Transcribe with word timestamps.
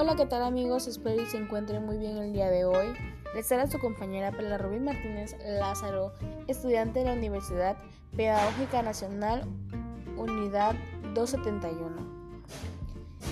Hola, 0.00 0.14
¿qué 0.14 0.26
tal 0.26 0.44
amigos? 0.44 0.86
Espero 0.86 1.16
que 1.16 1.26
se 1.26 1.38
encuentren 1.38 1.84
muy 1.84 1.98
bien 1.98 2.18
el 2.18 2.32
día 2.32 2.48
de 2.50 2.64
hoy. 2.64 2.86
Les 3.34 3.50
habla 3.50 3.66
su 3.66 3.80
compañera 3.80 4.30
Pela 4.30 4.56
Rubín 4.56 4.84
Martínez 4.84 5.34
Lázaro, 5.44 6.12
estudiante 6.46 7.00
de 7.00 7.06
la 7.06 7.14
Universidad 7.14 7.76
Pedagógica 8.16 8.80
Nacional, 8.82 9.42
Unidad 10.16 10.76
271. 11.14 11.96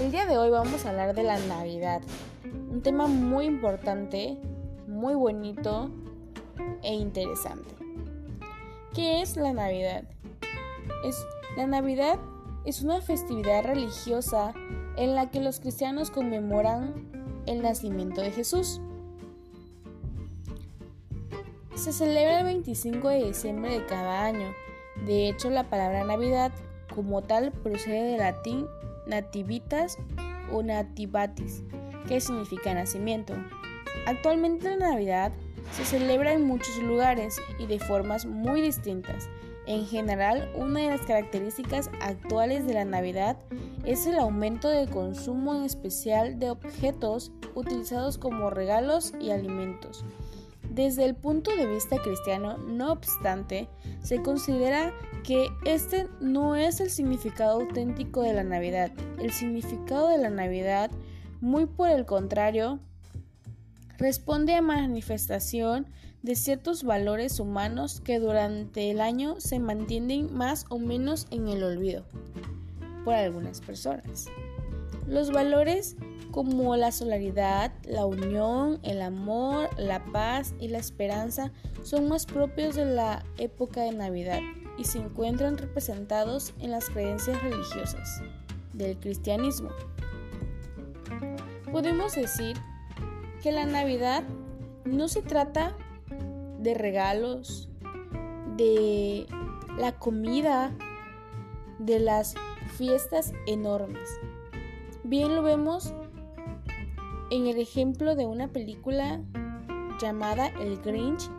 El 0.01 0.11
día 0.11 0.27
de 0.27 0.39
hoy 0.39 0.51
vamos 0.51 0.85
a 0.85 0.91
hablar 0.91 1.15
de 1.15 1.23
la 1.23 1.39
Navidad, 1.39 2.03
un 2.45 2.83
tema 2.83 3.07
muy 3.07 3.45
importante, 3.45 4.37
muy 4.89 5.15
bonito 5.15 5.89
e 6.83 6.95
interesante. 6.95 7.77
¿Qué 8.93 9.23
es 9.23 9.37
la 9.37 9.53
Navidad? 9.53 10.03
Es, 11.05 11.25
la 11.57 11.69
Navidad 11.69 12.19
es 12.67 12.83
una 12.83 13.01
festividad 13.01 13.65
religiosa 13.65 14.53
en 14.97 15.15
la 15.15 15.31
que 15.31 15.41
los 15.41 15.61
cristianos 15.61 16.11
conmemoran 16.11 16.95
el 17.47 17.63
nacimiento 17.63 18.21
de 18.21 18.33
Jesús. 18.33 18.81
Se 21.77 21.93
celebra 21.93 22.41
el 22.41 22.47
25 22.47 23.09
de 23.09 23.25
diciembre 23.25 23.79
de 23.79 23.87
cada 23.87 24.25
año. 24.25 24.53
De 25.07 25.29
hecho, 25.29 25.49
la 25.49 25.71
palabra 25.71 26.05
Navidad 26.05 26.51
como 26.93 27.23
tal 27.23 27.53
procede 27.53 28.03
del 28.03 28.19
latín 28.19 28.67
nativitas 29.07 29.97
o 30.53 30.63
nativatis, 30.63 31.63
que 32.09 32.21
significa 32.21 32.75
nacimiento. 32.75 33.35
Actualmente 34.07 34.77
la 34.77 34.91
Navidad 34.91 35.33
se 35.73 35.85
celebra 35.85 36.33
en 36.33 36.45
muchos 36.45 36.77
lugares 36.79 37.37
y 37.61 37.67
de 37.67 37.79
formas 37.79 38.27
muy 38.27 38.61
distintas. 38.61 39.29
En 39.67 39.85
general, 39.85 40.49
una 40.55 40.81
de 40.81 40.91
las 40.91 41.03
características 41.03 41.91
actuales 42.01 42.67
de 42.67 42.75
la 42.75 42.85
Navidad 42.85 43.37
es 43.85 44.07
el 44.07 44.17
aumento 44.17 44.69
del 44.69 44.89
consumo 44.89 45.57
en 45.57 45.65
especial 45.65 46.39
de 46.39 46.51
objetos 46.51 47.33
utilizados 47.55 48.17
como 48.17 48.51
regalos 48.51 49.13
y 49.21 49.31
alimentos. 49.31 50.05
Desde 50.71 51.05
el 51.05 51.15
punto 51.15 51.51
de 51.57 51.67
vista 51.67 51.97
cristiano, 51.99 52.59
no 52.59 52.93
obstante, 52.93 53.69
se 54.03 54.23
considera 54.23 54.93
que 55.25 55.49
este 55.65 56.07
no 56.21 56.55
es 56.55 56.81
el 56.81 56.91
significado 56.91 57.61
auténtico 57.61 58.23
de 58.23 58.35
la 58.35 58.45
Navidad. 58.45 58.93
El 59.19 59.33
significado 59.33 60.09
de 60.09 60.19
la 60.19 60.31
Navidad, 60.31 60.91
muy 61.41 61.67
por 61.67 61.89
el 61.89 62.05
contrario, 62.05 62.79
responde 63.99 64.55
a 64.55 64.63
manifestación 64.63 65.87
de 66.23 66.35
ciertos 66.35 66.83
valores 66.83 67.39
humanos 67.41 68.01
que 68.01 68.19
durante 68.19 68.91
el 68.91 69.01
año 69.01 69.41
se 69.41 69.59
mantienen 69.59 70.35
más 70.35 70.67
o 70.69 70.79
menos 70.79 71.27
en 71.31 71.49
el 71.49 71.63
olvido 71.63 72.05
por 73.05 73.15
algunas 73.15 73.61
personas. 73.61 74.27
Los 75.07 75.31
valores 75.31 75.97
como 76.33 76.77
la 76.77 76.93
solidaridad, 76.93 77.73
la 77.85 78.05
unión, 78.05 78.81
el 78.83 79.01
amor, 79.01 79.71
la 79.79 80.05
paz 80.05 80.55
y 80.59 80.69
la 80.69 80.79
esperanza 80.79 81.53
son 81.83 82.09
más 82.09 82.27
propios 82.27 82.75
de 82.75 82.85
la 82.85 83.25
época 83.39 83.83
de 83.83 83.93
Navidad 83.93 84.41
y 84.77 84.85
se 84.85 84.99
encuentran 84.99 85.57
representados 85.57 86.53
en 86.61 86.73
las 86.73 86.91
creencias 86.91 87.43
religiosas 87.43 88.21
del 88.73 88.99
cristianismo. 88.99 89.71
Podemos 91.71 92.15
decir 92.15 92.57
que 93.43 93.53
la 93.53 93.67
Navidad 93.67 94.25
no 94.85 95.09
se 95.09 95.23
trata 95.23 95.77
de 96.59 96.75
regalos, 96.75 97.69
de 98.57 99.27
la 99.79 99.93
comida, 99.99 100.73
de 101.79 102.01
las 102.01 102.35
fiestas 102.77 103.33
enormes. 103.47 104.09
Bien 105.05 105.35
lo 105.35 105.43
vemos 105.43 105.93
en 107.31 107.47
el 107.47 107.59
ejemplo 107.59 108.15
de 108.17 108.27
una 108.27 108.49
película 108.49 109.21
llamada 110.01 110.49
El 110.49 110.79
Grinch, 110.79 111.31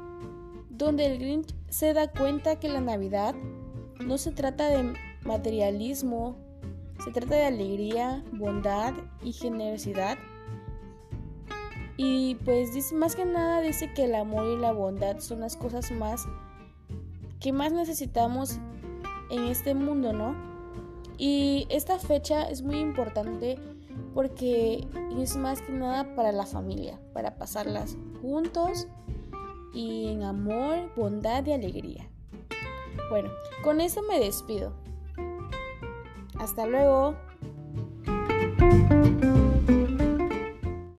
donde 0.69 1.05
el 1.05 1.19
Grinch 1.19 1.55
se 1.69 1.93
da 1.93 2.11
cuenta 2.11 2.59
que 2.59 2.69
la 2.69 2.81
Navidad 2.81 3.35
no 3.99 4.17
se 4.17 4.31
trata 4.31 4.69
de 4.69 4.93
materialismo, 5.23 6.38
se 7.03 7.11
trata 7.11 7.35
de 7.35 7.45
alegría, 7.45 8.23
bondad 8.31 8.93
y 9.23 9.33
generosidad 9.33 10.17
y 11.97 12.35
pues 12.46 12.74
dice, 12.74 12.96
más 12.96 13.16
que 13.16 13.25
nada 13.25 13.62
dice 13.62 13.91
que 13.94 14.06
el 14.06 14.16
amor 14.16 14.46
y 14.46 14.58
la 14.58 14.72
bondad 14.72 15.19
son 15.19 15.41
las 15.41 15.58
cosas 15.58 15.91
más 15.91 16.25
que 17.40 17.52
más 17.52 17.72
necesitamos 17.72 18.59
en 19.30 19.46
este 19.46 19.74
mundo, 19.74 20.13
¿no? 20.13 20.35
Y 21.18 21.68
esta 21.69 22.00
fecha 22.00 22.44
es 22.44 22.62
muy 22.62 22.80
importante 22.80 23.59
porque 24.13 24.88
es 25.18 25.35
más 25.35 25.62
que 25.62 25.72
nada 25.72 26.16
para 26.16 26.31
la 26.31 26.46
familia, 26.46 27.00
para 27.13 27.38
pasarlas 27.38 27.97
juntos 28.22 28.88
y 29.74 30.09
en 30.09 30.24
amor, 30.24 30.91
bondad 30.96 31.46
y 31.46 31.53
alegría. 31.53 32.09
Bueno, 33.09 33.29
con 33.64 33.81
eso 33.81 34.02
me 34.03 34.19
despido. 34.19 34.74
Hasta 36.40 36.68
luego. 36.68 37.16